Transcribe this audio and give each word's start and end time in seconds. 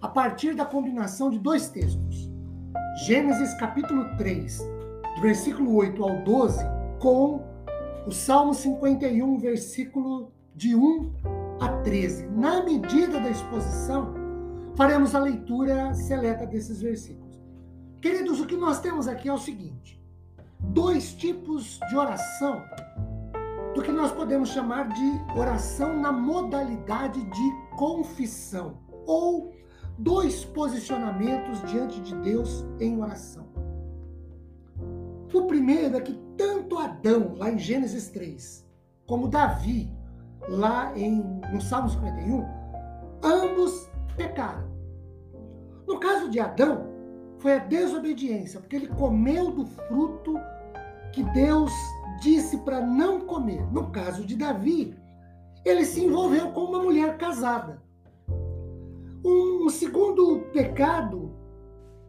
a 0.00 0.08
partir 0.08 0.54
da 0.54 0.64
combinação 0.64 1.30
de 1.30 1.38
dois 1.38 1.68
textos. 1.68 2.30
Gênesis 3.04 3.54
capítulo 3.54 4.16
3, 4.16 4.58
do 5.16 5.20
versículo 5.20 5.74
8 5.74 6.02
ao 6.02 6.22
12, 6.22 6.64
com 6.98 7.42
o 8.06 8.12
Salmo 8.12 8.54
51, 8.54 9.38
versículo 9.38 10.32
de 10.54 10.74
1 10.74 11.12
a 11.60 11.68
13. 11.82 12.26
Na 12.28 12.62
medida 12.62 13.20
da 13.20 13.30
exposição, 13.30 14.14
faremos 14.74 15.14
a 15.14 15.18
leitura 15.18 15.92
seleta 15.94 16.46
desses 16.46 16.80
versículos. 16.80 17.40
Queridos, 18.00 18.40
o 18.40 18.46
que 18.46 18.56
nós 18.56 18.80
temos 18.80 19.08
aqui 19.08 19.28
é 19.28 19.32
o 19.32 19.38
seguinte: 19.38 20.00
dois 20.60 21.12
tipos 21.14 21.80
de 21.88 21.96
oração 21.96 22.62
do 23.74 23.82
que 23.82 23.92
nós 23.92 24.12
podemos 24.12 24.50
chamar 24.50 24.88
de 24.88 25.38
oração 25.38 26.00
na 26.00 26.10
modalidade 26.10 27.22
de 27.22 27.76
confissão 27.76 28.78
ou 29.06 29.52
dois 29.98 30.44
posicionamentos 30.44 31.62
diante 31.70 32.00
de 32.00 32.14
Deus 32.16 32.64
em 32.80 33.00
oração. 33.00 33.46
O 35.32 35.42
primeiro 35.42 35.96
é 35.96 36.00
que 36.00 36.14
tanto 36.36 36.78
Adão, 36.78 37.34
lá 37.36 37.50
em 37.50 37.58
Gênesis 37.58 38.08
3, 38.08 38.66
como 39.06 39.28
Davi, 39.28 39.90
lá 40.48 40.96
em, 40.98 41.22
no 41.52 41.60
Salmo 41.60 41.90
51, 41.90 42.44
ambos 43.22 43.88
pecaram. 44.16 44.66
No 45.86 45.98
caso 46.00 46.28
de 46.30 46.40
Adão, 46.40 46.86
foi 47.38 47.54
a 47.54 47.58
desobediência, 47.58 48.60
porque 48.60 48.76
ele 48.76 48.88
comeu 48.88 49.52
do 49.52 49.66
fruto 49.66 50.38
que 51.12 51.22
Deus 51.22 51.72
disse 52.20 52.58
para 52.58 52.80
não 52.80 53.20
comer. 53.20 53.64
No 53.72 53.90
caso 53.90 54.24
de 54.24 54.36
Davi, 54.36 54.96
ele 55.64 55.84
se 55.84 56.04
envolveu 56.04 56.50
com 56.52 56.64
uma 56.64 56.82
mulher 56.82 57.16
casada. 57.18 57.82
Um, 59.24 59.55
segundo 59.70 60.40
pecado 60.52 61.32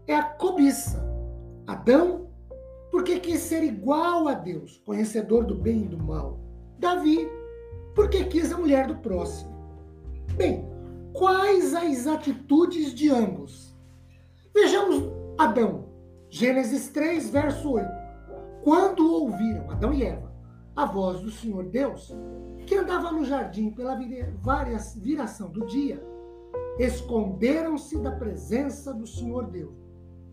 é 0.07 0.15
a 0.15 0.23
cobiça. 0.23 1.05
Adão, 1.65 2.29
porque 2.91 3.19
quis 3.19 3.39
ser 3.39 3.63
igual 3.63 4.27
a 4.27 4.33
Deus, 4.33 4.81
conhecedor 4.85 5.45
do 5.45 5.55
bem 5.55 5.81
e 5.81 5.87
do 5.87 5.97
mal. 5.97 6.39
Davi, 6.79 7.29
porque 7.93 8.23
quis 8.25 8.51
a 8.51 8.57
mulher 8.57 8.87
do 8.87 8.95
próximo. 8.97 9.55
Bem, 10.35 10.65
quais 11.13 11.73
as 11.73 12.07
atitudes 12.07 12.93
de 12.93 13.09
ambos? 13.09 13.75
Vejamos 14.53 15.03
Adão, 15.37 15.85
Gênesis 16.29 16.89
3, 16.89 17.29
verso 17.29 17.71
8. 17.71 17.87
Quando 18.63 19.11
ouviram, 19.11 19.69
Adão 19.71 19.93
e 19.93 20.03
Eva, 20.03 20.31
a 20.75 20.85
voz 20.85 21.19
do 21.21 21.31
Senhor 21.31 21.65
Deus, 21.65 22.15
que 22.65 22.75
andava 22.75 23.11
no 23.11 23.25
jardim 23.25 23.71
pela 23.71 23.97
viração 24.95 25.49
do 25.49 25.65
dia, 25.65 26.03
esconderam-se 26.79 27.97
da 27.99 28.11
presença 28.11 28.93
do 28.93 29.07
Senhor 29.07 29.47
Deus, 29.47 29.75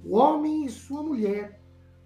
o 0.04 0.16
homem 0.16 0.66
e 0.66 0.70
sua 0.70 1.02
mulher, 1.02 1.60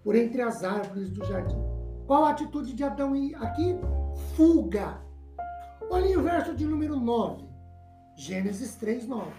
por 0.05 0.15
entre 0.15 0.41
as 0.41 0.63
árvores 0.63 1.11
do 1.11 1.25
jardim. 1.25 1.59
Qual 2.07 2.25
a 2.25 2.31
atitude 2.31 2.73
de 2.73 2.85
Adão 2.85 3.13
aqui? 3.37 3.77
Fuga. 4.35 5.03
Olhem 5.91 6.17
o 6.17 6.23
verso 6.23 6.55
de 6.55 6.65
número 6.65 6.97
9, 6.97 7.45
Gênesis 8.17 8.75
3, 8.77 9.07
9. 9.07 9.31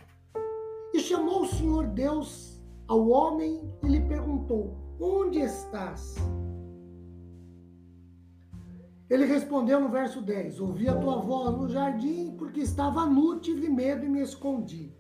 E 0.93 0.99
chamou 0.99 1.43
o 1.43 1.47
Senhor 1.47 1.87
Deus 1.87 2.61
ao 2.87 3.07
homem 3.07 3.71
e 3.83 3.87
lhe 3.87 4.01
perguntou: 4.01 4.75
Onde 4.99 5.39
estás? 5.39 6.15
Ele 9.09 9.25
respondeu 9.25 9.79
no 9.79 9.89
verso 9.89 10.21
10: 10.21 10.59
Ouvi 10.59 10.87
a 10.87 10.95
tua 10.95 11.21
voz 11.21 11.57
no 11.57 11.67
jardim, 11.67 12.35
porque 12.37 12.59
estava 12.61 13.05
nu, 13.05 13.39
tive 13.39 13.69
medo 13.69 14.05
e 14.05 14.09
me 14.09 14.21
escondi. 14.21 14.95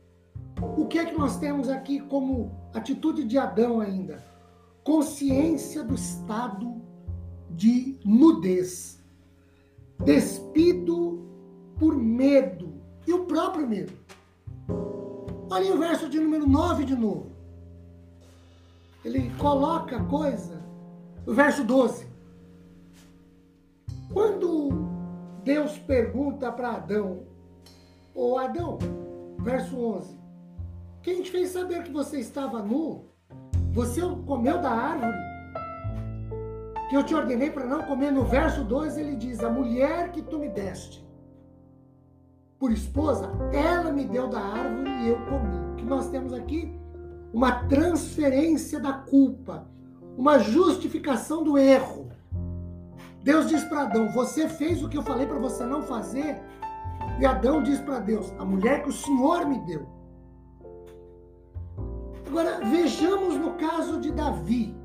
O 0.61 0.85
que 0.87 0.99
é 0.99 1.05
que 1.05 1.17
nós 1.17 1.37
temos 1.37 1.69
aqui 1.69 1.99
como 1.99 2.51
atitude 2.73 3.23
de 3.23 3.37
Adão 3.37 3.79
ainda? 3.79 4.23
Consciência 4.83 5.83
do 5.83 5.95
estado 5.95 6.81
de 7.49 7.97
nudez, 8.03 9.01
despido 10.03 11.25
por 11.77 11.95
medo 11.95 12.73
e 13.07 13.13
o 13.13 13.25
próprio 13.25 13.67
medo. 13.67 13.93
Olha 15.49 15.73
o 15.73 15.77
verso 15.79 16.09
de 16.09 16.19
número 16.19 16.47
9 16.47 16.85
de 16.85 16.95
novo. 16.95 17.31
Ele 19.03 19.31
coloca 19.37 19.97
a 19.97 20.03
coisa, 20.05 20.61
o 21.25 21.33
verso 21.33 21.63
12. 21.63 22.05
Quando 24.11 24.69
Deus 25.43 25.77
pergunta 25.77 26.51
para 26.51 26.73
Adão, 26.73 27.23
ô 28.13 28.37
Adão, 28.37 28.77
verso 29.39 29.79
11, 29.79 30.18
quem 31.01 31.21
te 31.21 31.31
fez 31.31 31.49
saber 31.49 31.83
que 31.83 31.91
você 31.91 32.19
estava 32.19 32.61
nu? 32.61 33.05
Você 33.71 34.01
comeu 34.25 34.59
da 34.59 34.71
árvore 34.71 35.17
que 36.89 36.97
eu 36.97 37.03
te 37.03 37.13
ordenei 37.13 37.51
para 37.51 37.65
não 37.65 37.83
comer. 37.83 38.11
No 38.11 38.25
verso 38.25 38.63
2 38.63 38.97
ele 38.97 39.15
diz: 39.15 39.43
A 39.43 39.49
mulher 39.49 40.11
que 40.11 40.21
tu 40.21 40.39
me 40.39 40.49
deste 40.49 41.07
por 42.57 42.73
esposa, 42.73 43.31
ela 43.53 43.89
me 43.89 44.03
deu 44.03 44.27
da 44.27 44.41
árvore 44.41 44.89
e 44.89 45.07
eu 45.07 45.25
comi. 45.27 45.71
O 45.71 45.75
que 45.77 45.85
nós 45.85 46.09
temos 46.09 46.33
aqui? 46.33 46.77
Uma 47.33 47.63
transferência 47.65 48.79
da 48.79 48.91
culpa, 48.91 49.65
uma 50.17 50.39
justificação 50.39 51.41
do 51.41 51.57
erro. 51.57 52.09
Deus 53.23 53.47
diz 53.47 53.63
para 53.63 53.83
Adão: 53.83 54.09
Você 54.09 54.49
fez 54.49 54.83
o 54.83 54.89
que 54.89 54.97
eu 54.97 55.03
falei 55.03 55.25
para 55.25 55.39
você 55.39 55.63
não 55.63 55.83
fazer. 55.83 56.41
E 57.19 57.25
Adão 57.25 57.63
diz 57.63 57.79
para 57.79 57.99
Deus: 57.99 58.33
A 58.37 58.43
mulher 58.43 58.83
que 58.83 58.89
o 58.89 58.93
Senhor 58.93 59.45
me 59.45 59.59
deu. 59.59 59.98
Agora, 62.29 62.59
vejamos 62.63 63.37
no 63.37 63.55
caso 63.55 63.99
de 63.99 64.11
Davi. 64.11 64.77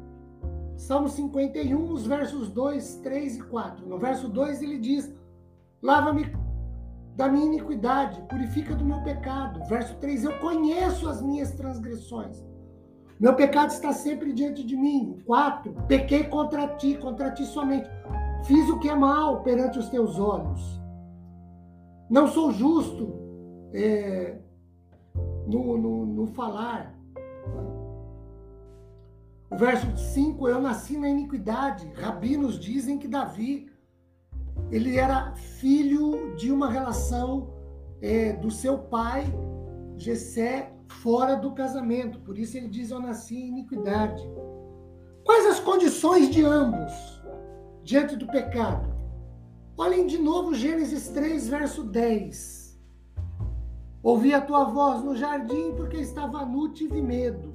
Salmo 0.78 1.10
51, 1.10 1.92
os 1.92 2.06
versos 2.06 2.48
2, 2.48 2.96
3 3.02 3.36
e 3.36 3.42
4. 3.42 3.86
No 3.86 3.98
verso 3.98 4.30
2 4.30 4.62
ele 4.62 4.78
diz: 4.78 5.14
Lava-me 5.82 6.34
da 7.14 7.28
minha 7.28 7.44
iniquidade, 7.44 8.22
purifica 8.30 8.74
do 8.74 8.82
meu 8.82 9.02
pecado. 9.02 9.62
Verso 9.68 9.94
3: 9.96 10.24
Eu 10.24 10.38
conheço 10.38 11.06
as 11.06 11.20
minhas 11.20 11.52
transgressões. 11.52 12.42
Meu 13.20 13.34
pecado 13.34 13.68
está 13.68 13.92
sempre 13.92 14.32
diante 14.32 14.64
de 14.64 14.74
mim. 14.74 15.18
4: 15.26 15.70
Pequei 15.86 16.24
contra 16.24 16.66
ti, 16.76 16.96
contra 16.96 17.30
ti 17.30 17.44
somente. 17.44 17.90
Fiz 18.46 18.70
o 18.70 18.78
que 18.78 18.88
é 18.88 18.94
mal 18.94 19.42
perante 19.42 19.78
os 19.78 19.90
teus 19.90 20.18
olhos. 20.18 20.80
Não 22.08 22.26
sou 22.26 22.50
justo 22.52 23.12
é, 23.74 24.38
no, 25.46 25.76
no, 25.76 26.06
no 26.06 26.26
falar. 26.28 27.03
O 29.50 29.56
verso 29.56 29.96
5, 29.96 30.48
eu 30.48 30.60
nasci 30.60 30.96
na 30.96 31.08
iniquidade. 31.08 31.90
Rabinos 31.94 32.58
dizem 32.58 32.98
que 32.98 33.06
Davi, 33.06 33.70
ele 34.70 34.96
era 34.96 35.34
filho 35.34 36.34
de 36.36 36.50
uma 36.50 36.70
relação 36.70 37.54
é, 38.00 38.32
do 38.32 38.50
seu 38.50 38.78
pai, 38.78 39.24
Jessé, 39.96 40.72
fora 40.88 41.36
do 41.36 41.52
casamento. 41.52 42.18
Por 42.20 42.38
isso 42.38 42.56
ele 42.56 42.68
diz, 42.68 42.90
eu 42.90 43.00
nasci 43.00 43.36
em 43.36 43.48
iniquidade. 43.48 44.22
Quais 45.24 45.46
as 45.46 45.60
condições 45.60 46.30
de 46.30 46.44
ambos? 46.44 47.14
diante 47.84 48.16
do 48.16 48.26
pecado. 48.26 48.92
Olhem 49.76 50.06
de 50.06 50.18
novo 50.18 50.54
Gênesis 50.54 51.08
3, 51.08 51.48
verso 51.48 51.84
10. 51.84 52.63
Ouvi 54.04 54.34
a 54.34 54.40
tua 54.42 54.64
voz 54.64 55.02
no 55.02 55.16
jardim 55.16 55.72
porque 55.74 55.96
estava 55.96 56.44
nu, 56.44 56.68
tive 56.68 57.00
medo. 57.00 57.54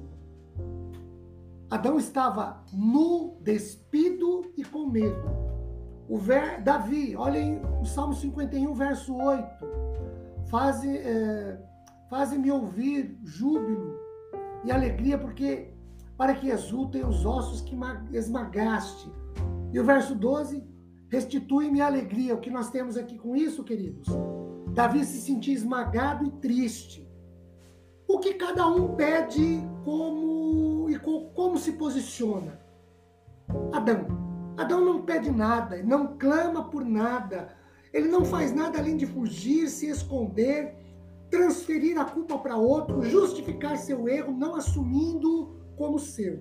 Adão 1.70 1.96
estava 1.96 2.64
nu, 2.72 3.36
despido 3.40 4.44
e 4.56 4.64
com 4.64 4.84
medo. 4.86 5.30
O 6.08 6.18
ver, 6.18 6.60
Davi, 6.60 7.14
olhem 7.14 7.62
o 7.80 7.84
Salmo 7.84 8.14
51, 8.14 8.74
verso 8.74 9.14
8. 9.14 9.46
Faze, 10.48 10.98
é, 10.98 11.56
Faze-me 12.08 12.50
ouvir 12.50 13.16
júbilo 13.22 13.96
e 14.64 14.72
alegria, 14.72 15.16
porque 15.16 15.72
para 16.18 16.34
que 16.34 16.48
exultem 16.48 17.04
os 17.04 17.24
ossos 17.24 17.60
que 17.60 17.78
esmagaste 18.12 19.08
e 19.72 19.78
o 19.78 19.84
verso 19.84 20.16
12, 20.16 20.64
restitui-me 21.08 21.80
a 21.80 21.86
alegria. 21.86 22.34
O 22.34 22.40
que 22.40 22.50
nós 22.50 22.70
temos 22.70 22.96
aqui 22.96 23.16
com 23.16 23.36
isso, 23.36 23.62
queridos? 23.62 24.08
Davi 24.72 25.04
se 25.04 25.20
sentia 25.20 25.54
esmagado 25.54 26.24
e 26.24 26.30
triste. 26.30 27.08
o 28.06 28.18
que 28.18 28.34
cada 28.34 28.66
um 28.66 28.96
pede 28.96 29.62
como 29.84 30.90
e 30.90 30.98
como 30.98 31.56
se 31.56 31.72
posiciona. 31.72 32.60
Adão. 33.72 34.06
Adão 34.56 34.84
não 34.84 35.02
pede 35.02 35.30
nada, 35.30 35.80
não 35.82 36.18
clama 36.18 36.64
por 36.64 36.84
nada. 36.84 37.54
Ele 37.92 38.08
não 38.08 38.24
faz 38.24 38.52
nada 38.52 38.78
além 38.78 38.96
de 38.96 39.06
fugir, 39.06 39.68
se 39.68 39.88
esconder, 39.88 40.74
transferir 41.30 41.98
a 41.98 42.04
culpa 42.04 42.36
para 42.38 42.56
outro, 42.56 43.02
justificar 43.02 43.78
seu 43.78 44.08
erro, 44.08 44.32
não 44.32 44.56
assumindo 44.56 45.54
como 45.76 45.98
seu. 45.98 46.40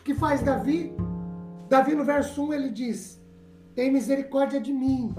O 0.00 0.02
que 0.04 0.12
faz 0.12 0.42
Davi? 0.42 0.92
Davi 1.68 1.94
no 1.94 2.04
verso 2.04 2.42
1 2.42 2.52
ele 2.52 2.70
diz: 2.70 3.22
Tem 3.76 3.92
misericórdia 3.92 4.60
de 4.60 4.72
mim, 4.72 5.14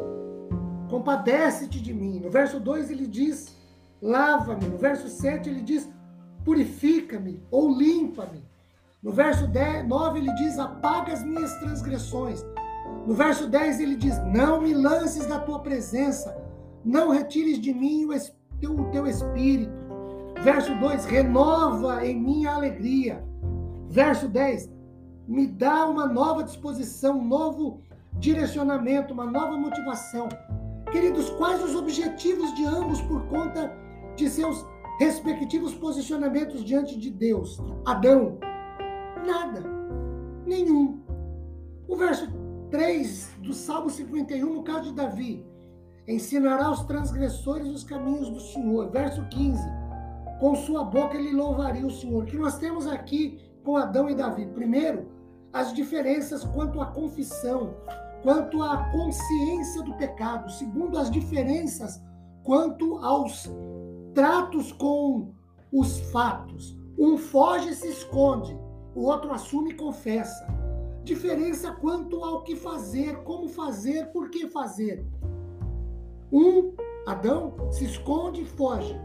compadece-te 0.92 1.80
de 1.80 1.94
mim. 1.94 2.20
No 2.20 2.30
verso 2.30 2.60
2 2.60 2.92
ele 2.92 3.08
diz: 3.08 3.56
Lava-me. 4.02 4.66
No 4.66 4.78
verso 4.78 5.08
7 5.08 5.50
ele 5.50 5.62
diz: 5.62 5.90
Purifica-me 6.44 7.42
ou 7.50 7.72
limpa-me. 7.72 8.44
No 9.02 9.12
verso 9.12 9.48
10, 9.48 9.88
9 9.88 10.20
ele 10.20 10.34
diz: 10.36 10.60
Apaga 10.60 11.14
as 11.14 11.24
minhas 11.24 11.58
transgressões. 11.60 12.46
No 13.08 13.14
verso 13.16 13.48
10 13.48 13.80
ele 13.80 13.96
diz: 13.96 14.18
Não 14.26 14.62
me 14.62 14.74
lances 14.74 15.26
da 15.26 15.40
tua 15.40 15.60
presença, 15.60 16.38
não 16.84 17.10
retires 17.10 17.60
de 17.60 17.74
mim 17.74 18.06
o 18.06 18.10
teu, 18.60 18.80
o 18.80 18.92
teu 18.92 19.08
espírito. 19.08 19.72
Verso 20.44 20.76
2: 20.76 21.06
Renova 21.06 22.06
em 22.06 22.20
mim 22.20 22.46
a 22.46 22.56
alegria. 22.56 23.24
Verso 23.88 24.28
10: 24.28 24.70
Me 25.26 25.48
dá 25.48 25.88
uma 25.88 26.06
nova 26.06 26.44
disposição, 26.44 27.20
um 27.20 27.28
novo 27.28 27.82
direcionamento, 28.20 29.14
uma 29.14 29.26
nova 29.26 29.58
motivação. 29.58 30.28
Queridos, 30.92 31.30
quais 31.32 31.64
os 31.64 31.74
objetivos 31.74 32.54
de 32.54 32.66
ambos 32.66 33.02
por 33.02 33.26
conta 33.28 33.72
de 34.16 34.30
seus 34.30 34.66
respectivos 35.00 35.74
posicionamentos 35.74 36.66
diante 36.66 37.00
de 37.00 37.10
Deus? 37.10 37.60
Adão, 37.86 38.38
nada, 39.26 39.64
nenhum. 40.46 41.02
O 41.88 41.96
verso 41.96 42.28
3 42.70 43.38
do 43.42 43.54
Salmo 43.54 43.90
51, 43.90 44.54
no 44.54 44.64
caso 44.64 44.90
de 44.90 44.94
Davi, 44.94 45.46
ensinará 46.06 46.66
aos 46.66 46.84
transgressores 46.84 47.68
os 47.68 47.86
caminhos 47.86 48.30
do 48.30 48.42
Senhor. 48.42 48.90
Verso 48.92 49.24
15, 49.30 49.62
com 50.42 50.56
sua 50.56 50.84
boca 50.84 51.18
ele 51.18 51.32
louvaria 51.32 51.88
o 51.88 51.92
Senhor. 51.92 52.24
O 52.24 52.26
que 52.26 52.38
nós 52.38 52.58
temos 52.58 52.86
aqui 52.86 53.40
com 53.64 53.78
Adão 53.78 54.10
e 54.10 54.16
Davi? 54.16 54.46
Primeiro, 54.48 55.08
as 55.54 55.74
diferenças 55.74 56.44
quanto 56.44 56.82
à 56.82 56.88
confissão, 56.88 57.76
quanto 58.22 58.62
à 58.62 58.90
consciência 58.92 59.82
do 59.84 59.94
pecado. 59.96 60.52
Segundo, 60.52 60.98
as 60.98 61.10
diferenças 61.10 62.02
quanto 62.44 62.98
aos 62.98 63.50
tratos 64.14 64.72
com 64.72 65.34
os 65.72 66.00
fatos. 66.12 66.78
Um 66.98 67.18
foge 67.18 67.70
e 67.70 67.76
se 67.76 67.88
esconde, 67.88 68.58
o 68.94 69.04
outro 69.06 69.32
assume 69.32 69.72
e 69.72 69.76
confessa. 69.76 70.46
Diferença 71.04 71.72
quanto 71.72 72.24
ao 72.24 72.44
que 72.44 72.56
fazer, 72.56 73.24
como 73.24 73.48
fazer, 73.48 74.12
por 74.12 74.30
que 74.30 74.48
fazer. 74.48 75.06
Um, 76.32 76.74
Adão, 77.08 77.56
se 77.72 77.86
esconde 77.86 78.42
e 78.42 78.46
foge. 78.46 78.96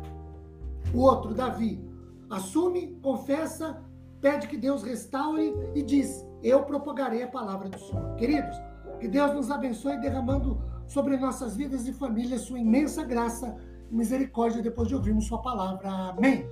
O 0.94 1.00
outro, 1.00 1.32
Davi, 1.32 1.82
assume, 2.28 2.98
confessa, 3.02 3.82
pede 4.20 4.46
que 4.46 4.56
Deus 4.56 4.82
restaure 4.82 5.54
e 5.74 5.82
diz: 5.82 6.24
Eu 6.42 6.64
propagarei 6.64 7.22
a 7.22 7.28
palavra 7.28 7.68
do 7.68 7.78
Senhor. 7.78 8.14
Queridos, 8.16 8.56
que 8.98 9.08
Deus 9.08 9.34
nos 9.34 9.50
abençoe 9.50 10.00
derramando 10.00 10.60
sobre 10.86 11.16
nossas 11.16 11.56
vidas 11.56 11.86
e 11.86 11.92
famílias 11.92 12.42
sua 12.42 12.58
imensa 12.58 13.04
graça 13.04 13.56
e 13.90 13.94
misericórdia 13.94 14.62
depois 14.62 14.88
de 14.88 14.94
ouvirmos 14.94 15.26
sua 15.26 15.42
palavra. 15.42 15.88
Amém. 15.88 16.48